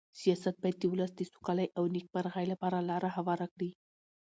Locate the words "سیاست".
0.21-0.55